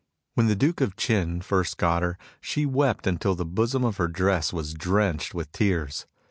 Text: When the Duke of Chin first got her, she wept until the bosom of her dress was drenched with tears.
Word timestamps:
When 0.33 0.47
the 0.47 0.55
Duke 0.55 0.81
of 0.81 0.95
Chin 0.95 1.41
first 1.41 1.77
got 1.77 2.01
her, 2.01 2.17
she 2.39 2.65
wept 2.65 3.05
until 3.05 3.35
the 3.35 3.45
bosom 3.45 3.83
of 3.85 3.97
her 3.97 4.07
dress 4.07 4.51
was 4.51 4.73
drenched 4.73 5.35
with 5.35 5.51
tears. 5.51 6.07